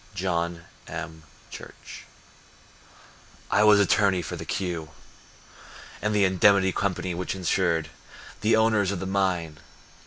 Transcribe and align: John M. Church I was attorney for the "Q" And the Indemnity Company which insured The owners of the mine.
John 0.15 0.63
M. 0.87 1.25
Church 1.51 2.05
I 3.51 3.63
was 3.63 3.79
attorney 3.79 4.23
for 4.23 4.35
the 4.35 4.45
"Q" 4.47 4.89
And 6.01 6.15
the 6.15 6.25
Indemnity 6.25 6.71
Company 6.71 7.13
which 7.13 7.35
insured 7.35 7.89
The 8.41 8.55
owners 8.55 8.89
of 8.91 8.99
the 8.99 9.05
mine. 9.05 9.59